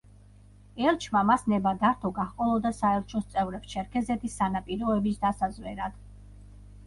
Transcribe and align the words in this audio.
ელჩმა 0.91 1.21
მას 1.29 1.43
ნება 1.51 1.73
დართო 1.83 2.11
გაჰყოლოდა 2.15 2.71
საელჩოს 2.77 3.27
წევრებს 3.35 3.69
ჩერქეზეთის 3.73 4.39
სანაპიროების 4.41 5.19
დასაზვერად. 5.27 6.01